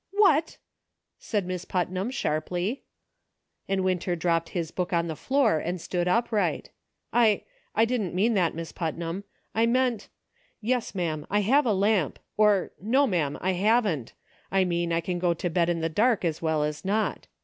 [0.13, 0.57] "What!"
[1.19, 2.81] said Miss Putnam, sharply.
[3.67, 6.71] And Winter dropped his book on the floor and stood upright.
[7.13, 7.43] "I—
[7.75, 10.09] I didn't mean that, Miss Putnam; I meant—
[10.59, 14.13] yes, ma'am, I have a lamp; or, no, ma'am, I haven't;
[14.51, 17.27] I mean I can go to bed in the dark as well as not.